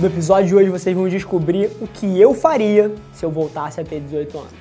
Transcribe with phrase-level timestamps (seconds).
[0.00, 3.84] No episódio de hoje vocês vão descobrir o que eu faria se eu voltasse a
[3.84, 4.52] ter 18 anos.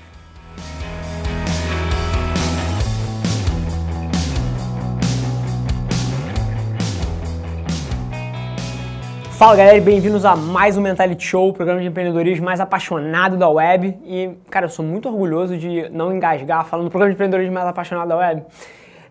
[9.30, 13.48] Fala galera, bem-vindos a mais um Mentality Show, o programa de empreendedorismo mais apaixonado da
[13.48, 13.96] web.
[14.06, 17.68] E, cara, eu sou muito orgulhoso de não engasgar falando do programa de empreendedorismo mais
[17.68, 18.42] apaixonado da web.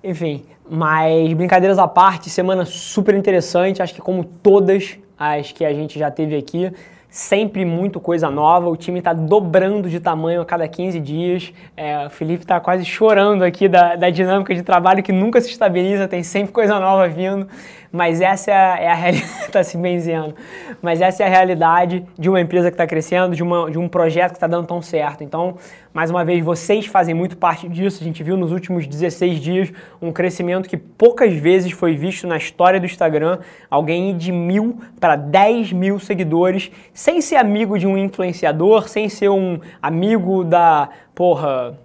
[0.03, 5.73] Enfim, mas brincadeiras à parte, semana super interessante, acho que como todas as que a
[5.73, 6.73] gente já teve aqui.
[7.09, 11.53] Sempre muito coisa nova, o time está dobrando de tamanho a cada 15 dias.
[11.77, 15.51] É, o Felipe está quase chorando aqui da, da dinâmica de trabalho que nunca se
[15.51, 17.49] estabiliza, tem sempre coisa nova vindo
[17.97, 20.35] mas essa é a, é realidade, tá se benzendo,
[20.83, 23.89] mas essa é a realidade de uma empresa que está crescendo, de, uma, de um
[23.89, 25.25] projeto que está dando tão certo.
[25.25, 25.57] Então,
[25.95, 28.03] mais uma vez, vocês fazem muito parte disso.
[28.03, 32.37] A gente viu nos últimos 16 dias um crescimento que poucas vezes foi visto na
[32.37, 33.39] história do Instagram.
[33.71, 39.09] Alguém ir de mil para 10 mil seguidores, sem ser amigo de um influenciador, sem
[39.09, 41.79] ser um amigo da, porra,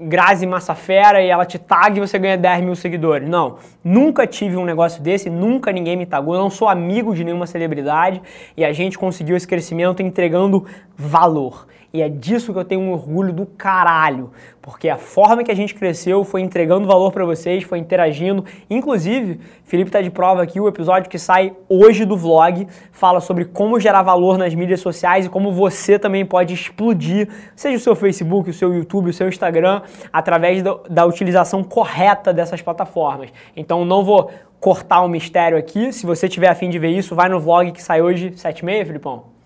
[0.00, 3.28] Grazi Massafera e ela te tag e você ganha 10 mil seguidores.
[3.28, 7.22] Não, nunca tive um negócio desse, nunca ninguém me tagou, eu não sou amigo de
[7.22, 8.20] nenhuma celebridade
[8.56, 11.68] e a gente conseguiu esse crescimento entregando valor.
[11.92, 14.30] E é disso que eu tenho um orgulho do caralho,
[14.62, 18.44] porque a forma que a gente cresceu foi entregando valor para vocês, foi interagindo.
[18.68, 23.44] Inclusive, Felipe tá de prova aqui, o episódio que sai hoje do vlog fala sobre
[23.44, 27.96] como gerar valor nas mídias sociais e como você também pode explodir, seja o seu
[27.96, 29.82] Facebook, o seu YouTube, o seu Instagram,
[30.12, 33.30] através do, da utilização correta dessas plataformas.
[33.56, 35.92] Então não vou cortar o um mistério aqui.
[35.92, 39.39] Se você tiver afim de ver isso, vai no vlog que sai hoje, 7h30, Filipão?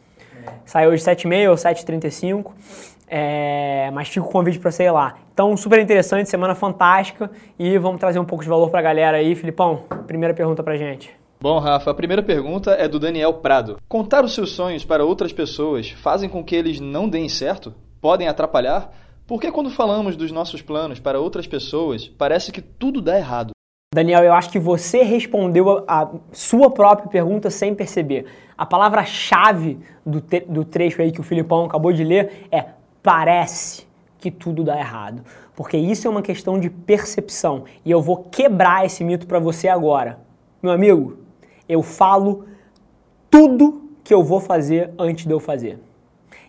[0.65, 2.53] Sai hoje 7h30 ou 7h35.
[3.07, 5.15] É, mas fica o convite para você ir lá.
[5.33, 9.19] Então, super interessante, semana fantástica e vamos trazer um pouco de valor para a galera
[9.19, 9.35] aí.
[9.35, 11.11] Filipão, primeira pergunta para gente.
[11.41, 13.79] Bom, Rafa, a primeira pergunta é do Daniel Prado.
[13.89, 17.75] Contar os seus sonhos para outras pessoas fazem com que eles não deem certo?
[18.01, 18.91] Podem atrapalhar?
[19.27, 23.54] Porque quando falamos dos nossos planos para outras pessoas, parece que tudo dá errado?
[23.95, 28.27] Daniel, eu acho que você respondeu a, sua própria pergunta sem perceber.
[28.59, 32.65] A palavra-chave do, do trecho aí que o Filipão acabou de ler é
[33.01, 33.87] parece
[34.19, 35.23] que tudo dá errado.
[35.55, 37.67] Porque isso é uma questão de percepção.
[37.85, 40.19] E eu vou quebrar esse mito para você agora.
[40.61, 41.19] Meu amigo,
[41.69, 42.47] eu falo
[43.31, 45.79] tudo que eu vou fazer antes de eu fazer.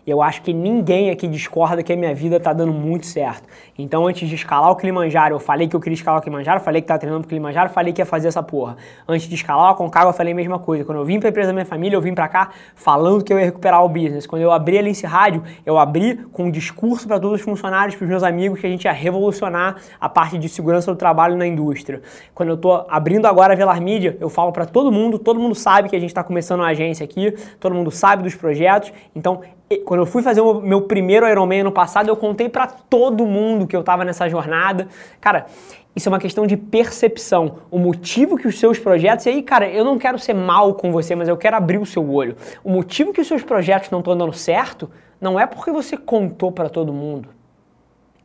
[0.06, 3.48] Eu acho que ninguém aqui discorda que a minha vida está dando muito certo.
[3.76, 6.80] Então, antes de escalar o Kilimanjaro, eu falei que eu queria escalar o Kilimanjaro, falei
[6.80, 8.76] que estava treinando pro Kilimanjaro, falei que ia fazer essa porra.
[9.08, 10.84] Antes de escalar o Aconcagua, eu falei a mesma coisa.
[10.84, 13.38] Quando eu vim para empresa da minha família, eu vim para cá falando que eu
[13.38, 14.28] ia recuperar o business.
[14.28, 17.96] Quando eu abri a Lince Rádio, eu abri com um discurso para todos os funcionários,
[17.96, 21.36] para os meus amigos, que a gente ia revolucionar a parte de segurança do trabalho
[21.36, 22.00] na indústria.
[22.32, 25.56] Quando eu estou abrindo agora a Velar Mídia, eu falo para todo mundo, todo mundo
[25.56, 28.92] sabe que a gente está começando uma agência aqui, todo mundo sabe dos projetos.
[29.12, 29.40] Então,
[29.84, 33.66] quando eu fui fazer o meu primeiro Ironman ano passado, eu contei para todo mundo
[33.66, 34.86] que eu estava nessa jornada.
[35.20, 35.46] Cara,
[35.94, 37.58] isso é uma questão de percepção.
[37.70, 39.26] O motivo que os seus projetos.
[39.26, 41.86] E aí, cara, eu não quero ser mal com você, mas eu quero abrir o
[41.86, 42.36] seu olho.
[42.62, 44.90] O motivo que os seus projetos não estão dando certo
[45.20, 47.30] não é porque você contou para todo mundo.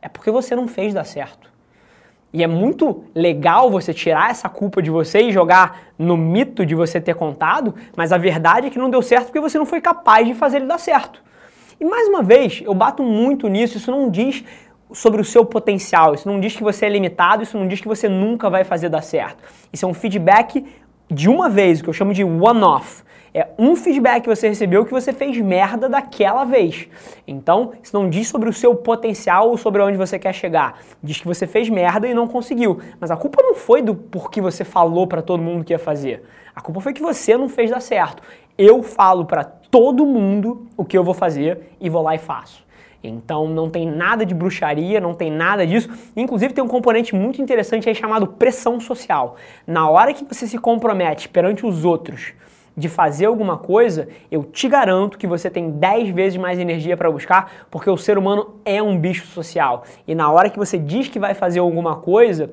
[0.00, 1.50] É porque você não fez dar certo.
[2.32, 6.74] E é muito legal você tirar essa culpa de você e jogar no mito de
[6.74, 9.80] você ter contado, mas a verdade é que não deu certo porque você não foi
[9.80, 11.22] capaz de fazer ele dar certo.
[11.82, 14.44] E mais uma vez, eu bato muito nisso, isso não diz
[14.92, 17.88] sobre o seu potencial, isso não diz que você é limitado, isso não diz que
[17.88, 19.42] você nunca vai fazer dar certo.
[19.72, 20.64] Isso é um feedback
[21.10, 23.02] de uma vez, o que eu chamo de one-off.
[23.34, 26.86] É um feedback que você recebeu que você fez merda daquela vez.
[27.26, 30.78] Então, isso não diz sobre o seu potencial ou sobre onde você quer chegar.
[31.02, 32.78] Diz que você fez merda e não conseguiu.
[33.00, 36.22] Mas a culpa não foi do porquê você falou para todo mundo que ia fazer.
[36.54, 38.22] A culpa foi que você não fez dar certo.
[38.58, 42.62] Eu falo para todo mundo o que eu vou fazer e vou lá e faço.
[43.02, 45.88] Então não tem nada de bruxaria, não tem nada disso.
[46.14, 49.36] Inclusive tem um componente muito interessante aí chamado pressão social.
[49.66, 52.32] Na hora que você se compromete perante os outros
[52.76, 57.10] de fazer alguma coisa, eu te garanto que você tem 10 vezes mais energia para
[57.10, 59.84] buscar, porque o ser humano é um bicho social.
[60.06, 62.50] E na hora que você diz que vai fazer alguma coisa,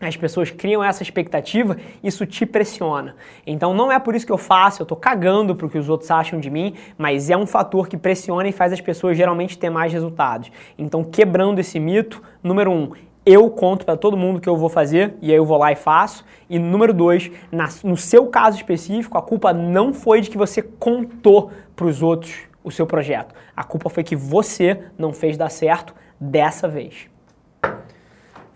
[0.00, 3.16] as pessoas criam essa expectativa, isso te pressiona.
[3.46, 6.10] Então não é por isso que eu faço, eu tô cagando pro que os outros
[6.10, 9.70] acham de mim, mas é um fator que pressiona e faz as pessoas geralmente ter
[9.70, 10.50] mais resultados.
[10.78, 12.92] Então, quebrando esse mito, número um,
[13.26, 15.76] eu conto para todo mundo que eu vou fazer e aí eu vou lá e
[15.76, 16.24] faço.
[16.48, 20.62] E número dois, na, no seu caso específico, a culpa não foi de que você
[20.62, 22.34] contou para os outros
[22.64, 23.34] o seu projeto.
[23.54, 27.08] A culpa foi que você não fez dar certo dessa vez.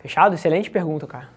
[0.02, 0.34] Fechado?
[0.34, 1.28] Excelente pergunta, cara.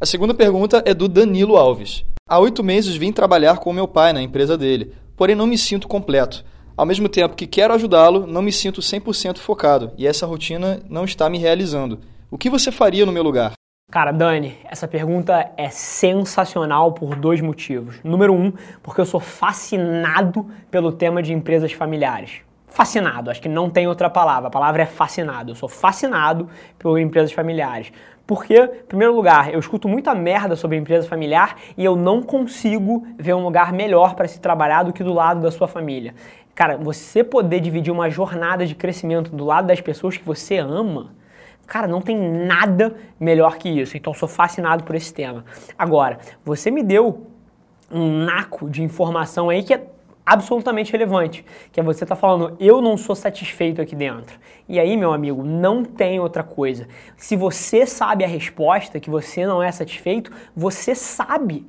[0.00, 2.04] A segunda pergunta é do Danilo Alves.
[2.26, 5.86] Há oito meses vim trabalhar com meu pai na empresa dele, porém não me sinto
[5.86, 6.42] completo.
[6.74, 11.04] Ao mesmo tempo que quero ajudá-lo, não me sinto 100% focado e essa rotina não
[11.04, 12.00] está me realizando.
[12.30, 13.52] O que você faria no meu lugar?
[13.90, 17.96] Cara, Dani, essa pergunta é sensacional por dois motivos.
[18.02, 18.50] Número um,
[18.82, 22.40] porque eu sou fascinado pelo tema de empresas familiares
[22.72, 25.52] fascinado, acho que não tem outra palavra, a palavra é fascinado.
[25.52, 26.48] Eu sou fascinado
[26.78, 27.92] por empresas familiares.
[28.26, 33.06] Porque, em primeiro lugar, eu escuto muita merda sobre empresa familiar e eu não consigo
[33.18, 36.14] ver um lugar melhor para se trabalhar do que do lado da sua família.
[36.54, 41.14] Cara, você poder dividir uma jornada de crescimento do lado das pessoas que você ama,
[41.66, 43.96] cara, não tem nada melhor que isso.
[43.96, 45.44] Então, sou fascinado por esse tema.
[45.76, 47.26] Agora, você me deu
[47.90, 49.86] um naco de informação aí que é
[50.24, 54.38] absolutamente relevante, que é você estar tá falando, eu não sou satisfeito aqui dentro.
[54.68, 56.88] E aí, meu amigo, não tem outra coisa.
[57.16, 61.66] Se você sabe a resposta, que você não é satisfeito, você sabe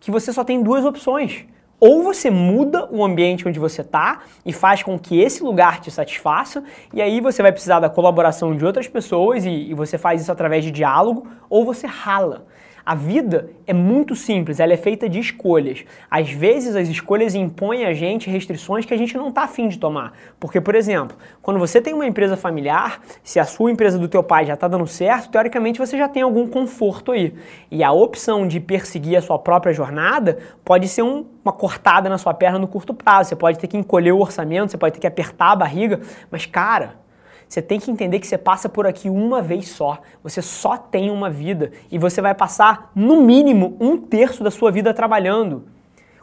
[0.00, 1.44] que você só tem duas opções.
[1.78, 5.90] Ou você muda o ambiente onde você está e faz com que esse lugar te
[5.90, 10.22] satisfaça, e aí você vai precisar da colaboração de outras pessoas e, e você faz
[10.22, 12.46] isso através de diálogo, ou você rala.
[12.86, 15.84] A vida é muito simples, ela é feita de escolhas.
[16.08, 19.76] Às vezes as escolhas impõem a gente restrições que a gente não está afim de
[19.76, 20.12] tomar.
[20.38, 24.22] Porque, por exemplo, quando você tem uma empresa familiar, se a sua empresa do teu
[24.22, 27.34] pai já está dando certo, teoricamente você já tem algum conforto aí.
[27.72, 32.18] E a opção de perseguir a sua própria jornada pode ser um, uma cortada na
[32.18, 33.30] sua perna no curto prazo.
[33.30, 36.00] Você pode ter que encolher o orçamento, você pode ter que apertar a barriga,
[36.30, 37.04] mas cara,
[37.48, 39.98] você tem que entender que você passa por aqui uma vez só.
[40.22, 44.70] Você só tem uma vida e você vai passar, no mínimo, um terço da sua
[44.70, 45.64] vida trabalhando.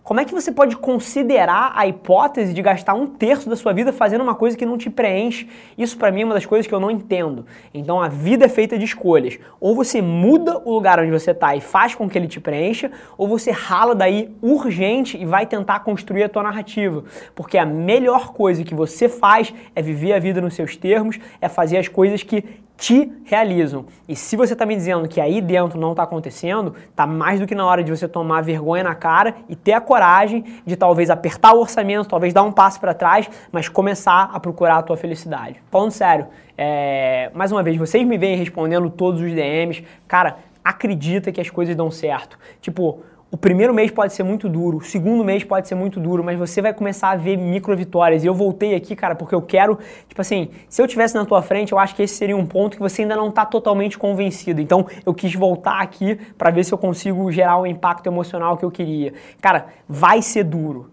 [0.04, 3.94] Como é que você pode considerar a hipótese de gastar um terço da sua vida
[3.94, 5.48] fazendo uma coisa que não te preenche?
[5.78, 7.46] Isso para mim é uma das coisas que eu não entendo.
[7.74, 9.40] Então a vida é feita de escolhas.
[9.62, 12.92] Ou você muda o lugar onde você está e faz com que ele te preencha,
[13.18, 17.06] ou você rala daí urgente e vai tentar construir a tua narrativa.
[17.34, 21.48] Porque a melhor coisa que você faz é viver a vida nos seus termos, é
[21.48, 22.44] fazer as coisas que
[22.78, 23.86] te realizam.
[24.08, 27.48] E se você está me dizendo que aí dentro não está acontecendo, tá mais do
[27.48, 31.10] que na hora de você tomar vergonha na cara e ter a coragem de talvez
[31.10, 34.98] apertar o orçamento, talvez dar um passo para trás, mas começar a procurar a tua
[34.98, 35.62] felicidade.
[35.72, 36.28] Falando sério,
[36.58, 37.32] é...
[37.34, 41.76] mais uma vez, vocês me vêm respondendo todos os DMs, cara, acredita que as coisas
[41.76, 42.38] dão certo.
[42.62, 43.02] Tipo,
[43.34, 46.38] o primeiro mês pode ser muito duro, o segundo mês pode ser muito duro, mas
[46.38, 48.24] você vai começar a ver micro vitórias.
[48.24, 51.42] E eu voltei aqui, cara, porque eu quero, tipo assim, se eu tivesse na tua
[51.42, 54.62] frente, eu acho que esse seria um ponto que você ainda não está totalmente convencido.
[54.62, 58.64] Então, eu quis voltar aqui para ver se eu consigo gerar o impacto emocional que
[58.64, 59.16] eu queria.
[59.42, 60.92] Cara, vai ser duro,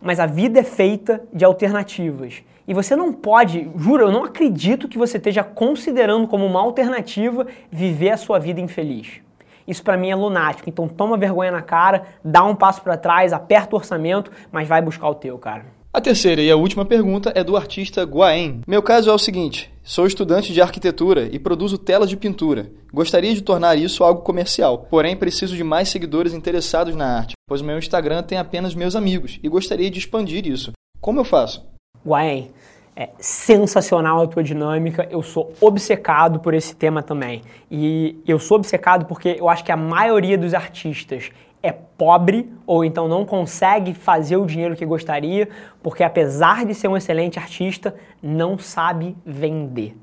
[0.00, 2.42] mas a vida é feita de alternativas.
[2.66, 7.46] E você não pode, juro, eu não acredito que você esteja considerando como uma alternativa
[7.70, 9.25] viver a sua vida infeliz.
[9.66, 10.68] Isso para mim é lunático.
[10.68, 14.80] Então toma vergonha na cara, dá um passo para trás, aperta o orçamento, mas vai
[14.80, 15.76] buscar o teu, cara.
[15.96, 18.60] A terceira e a última pergunta é do artista Guaen.
[18.66, 22.70] Meu caso é o seguinte: sou estudante de arquitetura e produzo telas de pintura.
[22.92, 27.62] Gostaria de tornar isso algo comercial, porém preciso de mais seguidores interessados na arte, pois
[27.62, 30.72] meu Instagram tem apenas meus amigos e gostaria de expandir isso.
[31.00, 31.64] Como eu faço?
[32.04, 32.50] Guaen,
[32.96, 35.06] é sensacional a tua dinâmica.
[35.10, 37.42] Eu sou obcecado por esse tema também.
[37.70, 41.30] E eu sou obcecado porque eu acho que a maioria dos artistas
[41.62, 45.48] é pobre ou então não consegue fazer o dinheiro que gostaria,
[45.82, 49.94] porque apesar de ser um excelente artista, não sabe vender.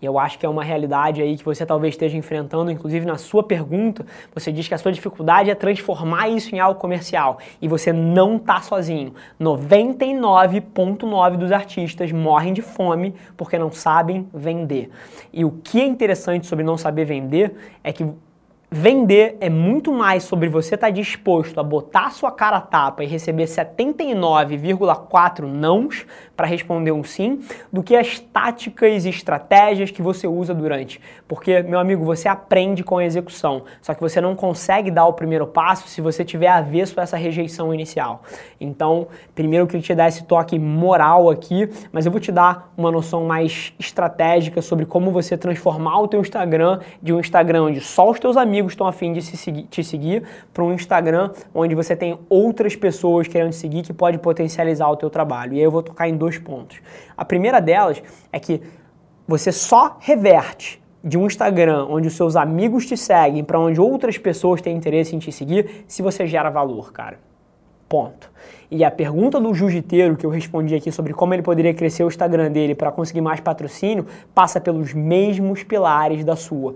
[0.00, 3.16] E eu acho que é uma realidade aí que você talvez esteja enfrentando, inclusive na
[3.16, 7.38] sua pergunta, você diz que a sua dificuldade é transformar isso em algo comercial.
[7.62, 9.14] E você não está sozinho.
[9.40, 14.90] 99,9% dos artistas morrem de fome porque não sabem vender.
[15.32, 18.06] E o que é interessante sobre não saber vender é que
[18.78, 23.02] Vender é muito mais sobre você estar tá disposto a botar sua cara a tapa
[23.02, 26.04] e receber 79,4 nãos
[26.36, 27.40] para responder um sim,
[27.72, 31.00] do que as táticas e estratégias que você usa durante.
[31.26, 35.14] Porque, meu amigo, você aprende com a execução, só que você não consegue dar o
[35.14, 38.24] primeiro passo se você tiver avesso a essa rejeição inicial.
[38.60, 42.70] Então, primeiro eu queria te dar esse toque moral aqui, mas eu vou te dar
[42.76, 47.80] uma noção mais estratégica sobre como você transformar o teu Instagram de um Instagram onde
[47.80, 51.74] só os teus amigos amigos estão afim de seguir, te seguir para um Instagram onde
[51.74, 55.54] você tem outras pessoas querendo te seguir que pode potencializar o teu trabalho.
[55.54, 56.80] E aí eu vou tocar em dois pontos.
[57.16, 58.60] A primeira delas é que
[59.26, 64.18] você só reverte de um Instagram onde os seus amigos te seguem para onde outras
[64.18, 67.18] pessoas têm interesse em te seguir se você gera valor, cara.
[67.88, 68.32] Ponto.
[68.68, 72.08] E a pergunta do jiu-jiteiro que eu respondi aqui sobre como ele poderia crescer o
[72.08, 76.74] Instagram dele para conseguir mais patrocínio passa pelos mesmos pilares da sua.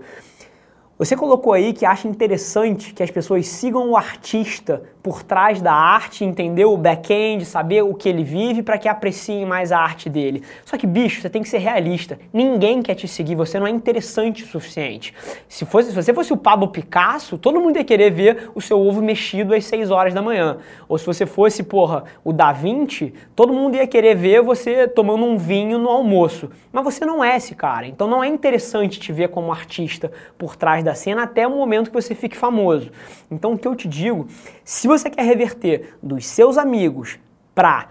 [1.01, 5.73] Você colocou aí que acha interessante que as pessoas sigam o artista por trás da
[5.73, 10.09] arte, entender o back-end, saber o que ele vive para que apreciem mais a arte
[10.09, 10.43] dele.
[10.63, 12.19] Só que, bicho, você tem que ser realista.
[12.31, 15.13] Ninguém quer te seguir, você não é interessante o suficiente.
[15.47, 18.79] Se, fosse, se você fosse o Pablo Picasso, todo mundo ia querer ver o seu
[18.79, 20.57] ovo mexido às 6 horas da manhã.
[20.87, 25.25] Ou se você fosse, porra, o Da Vinci, todo mundo ia querer ver você tomando
[25.25, 26.49] um vinho no almoço.
[26.71, 27.87] Mas você não é esse cara.
[27.87, 31.89] Então não é interessante te ver como artista por trás da cena até o momento
[31.89, 32.91] que você fique famoso.
[33.29, 34.27] Então, o que eu te digo,
[34.63, 37.19] se você quer reverter dos seus amigos
[37.55, 37.87] para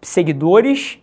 [0.00, 1.00] seguidores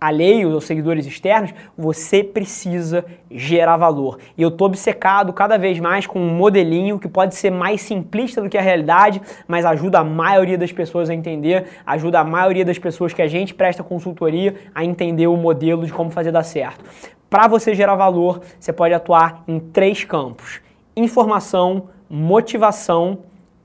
[0.00, 4.18] alheios ou seguidores externos, você precisa gerar valor.
[4.36, 8.40] E eu tô obcecado cada vez mais com um modelinho que pode ser mais simplista
[8.40, 12.64] do que a realidade, mas ajuda a maioria das pessoas a entender, ajuda a maioria
[12.64, 16.44] das pessoas que a gente presta consultoria a entender o modelo de como fazer dar
[16.44, 16.84] certo.
[17.28, 20.60] Para você gerar valor, você pode atuar em três campos:
[20.96, 23.18] informação, motivação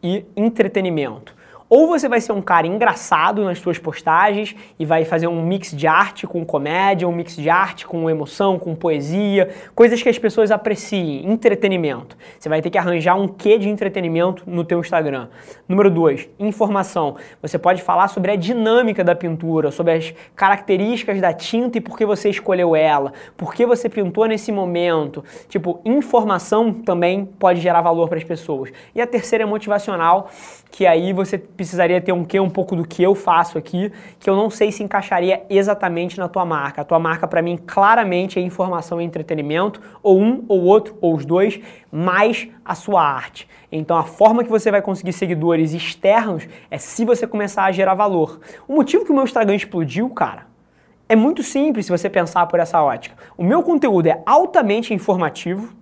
[0.03, 1.32] e entretenimento.
[1.75, 5.71] Ou você vai ser um cara engraçado nas suas postagens e vai fazer um mix
[5.71, 10.19] de arte com comédia, um mix de arte com emoção, com poesia, coisas que as
[10.19, 12.15] pessoas apreciem, entretenimento.
[12.37, 15.29] Você vai ter que arranjar um quê de entretenimento no teu Instagram.
[15.67, 17.15] Número dois, informação.
[17.41, 21.97] Você pode falar sobre a dinâmica da pintura, sobre as características da tinta e por
[21.97, 25.23] que você escolheu ela, por que você pintou nesse momento.
[25.49, 28.69] Tipo, informação também pode gerar valor para as pessoas.
[28.93, 30.29] E a terceira é motivacional,
[30.69, 34.29] que aí você precisaria ter um quê, um pouco do que eu faço aqui, que
[34.29, 36.81] eu não sei se encaixaria exatamente na tua marca.
[36.81, 41.15] A tua marca, para mim, claramente é informação e entretenimento, ou um, ou outro, ou
[41.15, 41.59] os dois,
[41.91, 43.47] mais a sua arte.
[43.71, 47.93] Então, a forma que você vai conseguir seguidores externos é se você começar a gerar
[47.93, 48.39] valor.
[48.67, 50.47] O motivo que o meu Instagram explodiu, cara,
[51.07, 53.15] é muito simples se você pensar por essa ótica.
[53.37, 55.73] O meu conteúdo é altamente informativo,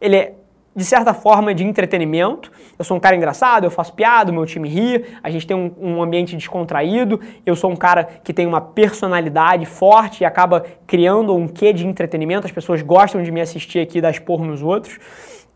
[0.00, 0.34] ele é
[0.74, 2.50] de certa forma, de entretenimento.
[2.78, 5.72] Eu sou um cara engraçado, eu faço piada, meu time ri, a gente tem um,
[5.78, 7.20] um, ambiente descontraído.
[7.44, 11.86] Eu sou um cara que tem uma personalidade forte e acaba criando um quê de
[11.86, 12.46] entretenimento.
[12.46, 14.98] As pessoas gostam de me assistir aqui dar esporro nos outros.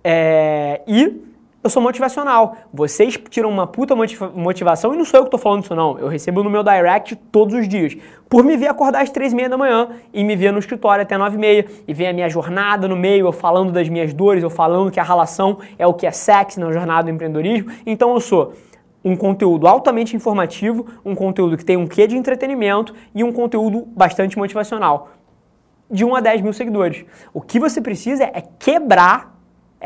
[0.05, 1.36] É, e
[1.67, 2.57] eu sou motivacional.
[2.73, 5.99] Vocês tiram uma puta motivação e não sou eu que estou falando isso não.
[5.99, 7.97] Eu recebo no meu direct todos os dias.
[8.29, 11.03] Por me ver acordar às três e meia da manhã e me ver no escritório
[11.03, 14.15] até nove e meia e ver a minha jornada no meio, eu falando das minhas
[14.15, 17.71] dores, eu falando que a relação é o que é sexy na jornada do empreendedorismo.
[17.85, 18.53] Então eu sou
[19.05, 23.87] um conteúdo altamente informativo, um conteúdo que tem um quê de entretenimento e um conteúdo
[23.87, 25.11] bastante motivacional.
[25.91, 27.05] De 1 a 10 mil seguidores.
[27.35, 29.36] O que você precisa é quebrar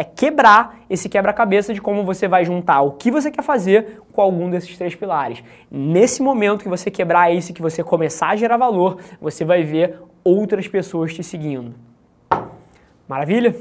[0.00, 4.22] é quebrar esse quebra-cabeça de como você vai juntar o que você quer fazer com
[4.22, 5.44] algum desses três pilares.
[5.70, 9.98] Nesse momento que você quebrar isso, que você começar a gerar valor, você vai ver
[10.24, 11.74] outras pessoas te seguindo.
[13.06, 13.54] Maravilha?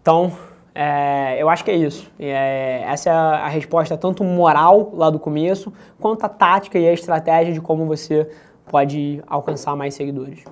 [0.00, 0.30] Então,
[0.72, 2.08] é, eu acho que é isso.
[2.16, 6.92] É, essa é a resposta tanto moral lá do começo, quanto a tática e a
[6.92, 8.30] estratégia de como você
[8.70, 10.44] pode alcançar mais seguidores.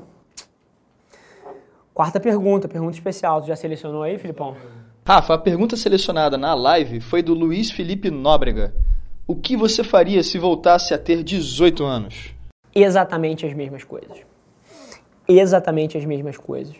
[1.95, 3.43] Quarta pergunta, pergunta especial.
[3.43, 4.57] Tu já selecionou aí, Filipão?
[5.07, 8.75] Rafa, a pergunta selecionada na live foi do Luiz Felipe Nóbrega.
[9.27, 12.35] O que você faria se voltasse a ter 18 anos?
[12.75, 14.19] Exatamente as mesmas coisas.
[15.29, 16.75] Exatamente as mesmas coisas.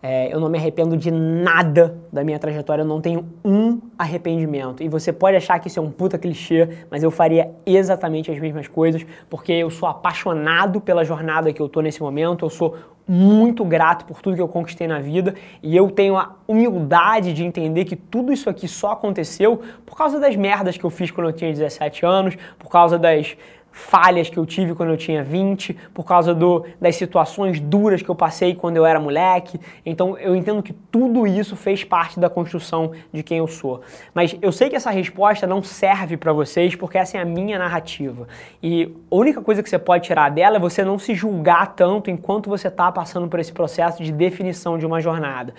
[0.00, 4.82] É, eu não me arrependo de nada da minha trajetória, eu não tenho um arrependimento.
[4.82, 8.38] E você pode achar que isso é um puta clichê, mas eu faria exatamente as
[8.38, 12.76] mesmas coisas, porque eu sou apaixonado pela jornada que eu tô nesse momento, eu sou
[13.08, 17.42] muito grato por tudo que eu conquistei na vida e eu tenho a humildade de
[17.42, 21.28] entender que tudo isso aqui só aconteceu por causa das merdas que eu fiz quando
[21.28, 23.34] eu tinha 17 anos, por causa das
[23.78, 28.08] falhas que eu tive quando eu tinha 20, por causa do, das situações duras que
[28.08, 29.58] eu passei quando eu era moleque.
[29.86, 33.80] Então eu entendo que tudo isso fez parte da construção de quem eu sou.
[34.12, 37.56] Mas eu sei que essa resposta não serve para vocês porque essa é a minha
[37.56, 38.26] narrativa.
[38.60, 42.10] E a única coisa que você pode tirar dela é você não se julgar tanto
[42.10, 45.54] enquanto você está passando por esse processo de definição de uma jornada.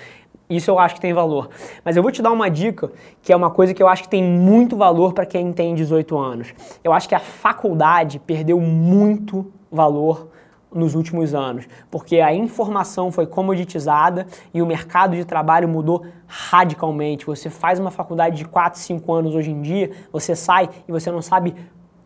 [0.49, 1.49] Isso eu acho que tem valor.
[1.85, 2.91] Mas eu vou te dar uma dica,
[3.21, 6.17] que é uma coisa que eu acho que tem muito valor para quem tem 18
[6.17, 6.53] anos.
[6.83, 10.29] Eu acho que a faculdade perdeu muito valor
[10.73, 17.25] nos últimos anos, porque a informação foi comoditizada e o mercado de trabalho mudou radicalmente.
[17.25, 21.11] Você faz uma faculdade de 4, 5 anos hoje em dia, você sai e você
[21.11, 21.55] não sabe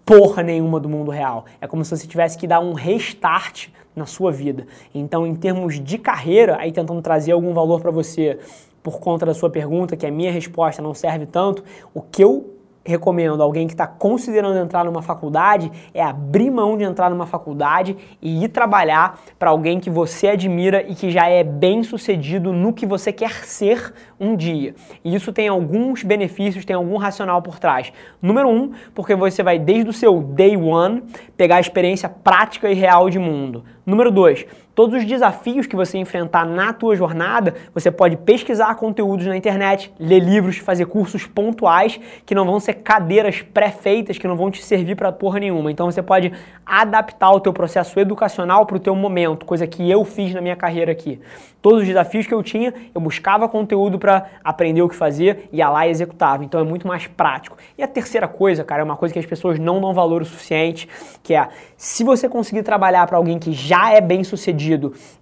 [0.06, 1.46] porra nenhuma do mundo real.
[1.62, 4.66] É como se você tivesse que dar um restart na sua vida.
[4.94, 8.40] Então, em termos de carreira, aí tentando trazer algum valor para você
[8.82, 12.53] por conta da sua pergunta, que a minha resposta não serve tanto, o que eu
[12.86, 17.96] recomendo alguém que está considerando entrar numa faculdade é abrir mão de entrar numa faculdade
[18.22, 22.74] e ir trabalhar para alguém que você admira e que já é bem sucedido no
[22.74, 24.76] que você quer ser um dia.
[25.04, 27.92] E isso tem alguns benefícios, tem algum racional por trás.
[28.22, 31.04] Número um, porque você vai desde o seu day one
[31.38, 33.64] pegar a experiência prática e real de mundo.
[33.86, 39.24] Número dois, Todos os desafios que você enfrentar na tua jornada, você pode pesquisar conteúdos
[39.28, 44.36] na internet, ler livros, fazer cursos pontuais que não vão ser cadeiras pré-feitas que não
[44.36, 45.72] vão te servir para porra nenhuma.
[45.72, 46.34] Então você pode
[46.66, 50.56] adaptar o teu processo educacional para o teu momento, coisa que eu fiz na minha
[50.56, 51.22] carreira aqui.
[51.62, 55.70] Todos os desafios que eu tinha, eu buscava conteúdo para aprender o que fazer, ia
[55.70, 56.44] lá e executava.
[56.44, 57.58] Então é muito mais prático.
[57.78, 60.26] E a terceira coisa, cara, é uma coisa que as pessoas não dão valor o
[60.26, 60.90] suficiente,
[61.22, 64.63] que é se você conseguir trabalhar para alguém que já é bem sucedido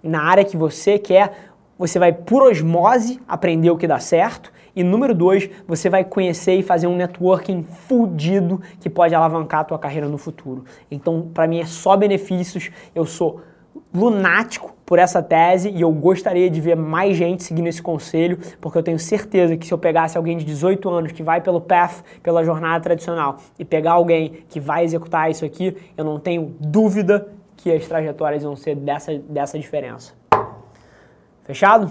[0.02, 1.32] na área que você quer,
[1.78, 4.52] você vai por osmose aprender o que dá certo.
[4.74, 9.64] E número dois, você vai conhecer e fazer um networking fudido que pode alavancar a
[9.64, 10.64] tua carreira no futuro.
[10.90, 12.70] Então, para mim é só benefícios.
[12.94, 13.40] Eu sou
[13.92, 18.78] lunático por essa tese e eu gostaria de ver mais gente seguindo esse conselho, porque
[18.78, 22.02] eu tenho certeza que se eu pegasse alguém de 18 anos que vai pelo path,
[22.22, 27.28] pela jornada tradicional, e pegar alguém que vai executar isso aqui, eu não tenho dúvida
[27.62, 30.14] que as trajetórias vão ser dessa, dessa diferença.
[31.44, 31.90] Fechado?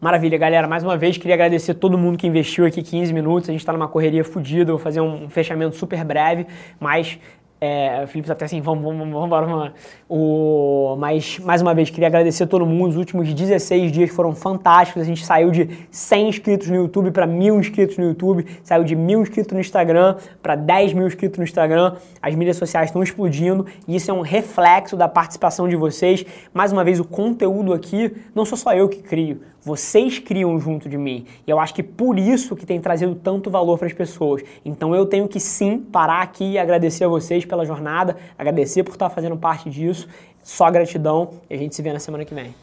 [0.00, 0.66] Maravilha, galera.
[0.66, 3.48] Mais uma vez, queria agradecer todo mundo que investiu aqui 15 minutos.
[3.48, 4.72] A gente está numa correria fodida.
[4.72, 6.46] Vou fazer um fechamento super breve,
[6.80, 7.18] mas
[7.58, 9.72] é, o Felipe tá até assim, vamos, vamos, vamos, vamos.
[10.08, 12.90] O, mas, mais uma vez, queria agradecer a todo mundo.
[12.90, 15.02] Os últimos 16 dias foram fantásticos.
[15.02, 18.94] A gente saiu de 100 inscritos no YouTube para 1000 inscritos no YouTube, saiu de
[18.94, 21.94] 1000 inscritos no Instagram para 10 mil inscritos no Instagram.
[22.20, 26.24] As mídias sociais estão explodindo e isso é um reflexo da participação de vocês.
[26.52, 29.40] Mais uma vez, o conteúdo aqui, não sou só eu que crio.
[29.66, 31.26] Vocês criam junto de mim.
[31.44, 34.42] E eu acho que por isso que tem trazido tanto valor para as pessoas.
[34.64, 38.92] Então eu tenho que sim parar aqui e agradecer a vocês pela jornada, agradecer por
[38.92, 40.08] estar fazendo parte disso.
[40.42, 42.54] Só gratidão e a gente se vê na semana que vem.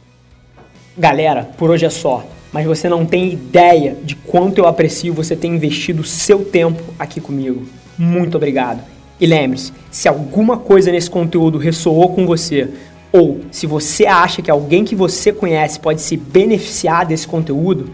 [0.97, 2.23] Galera, por hoje é só.
[2.51, 7.19] Mas você não tem ideia de quanto eu aprecio você ter investido seu tempo aqui
[7.19, 7.65] comigo.
[7.97, 8.83] Muito obrigado.
[9.19, 12.69] E lembre-se, se alguma coisa nesse conteúdo ressoou com você,
[13.11, 17.93] ou se você acha que alguém que você conhece pode se beneficiar desse conteúdo,